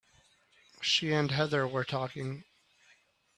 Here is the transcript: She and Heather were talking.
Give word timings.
She 0.81 1.13
and 1.13 1.29
Heather 1.29 1.67
were 1.67 1.83
talking. 1.83 2.43